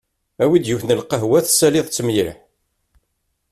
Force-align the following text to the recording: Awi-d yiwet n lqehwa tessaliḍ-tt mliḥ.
Awi-d 0.43 0.65
yiwet 0.67 0.83
n 0.87 0.95
lqehwa 1.01 1.39
tessaliḍ-tt 1.45 1.99
mliḥ. 2.05 2.37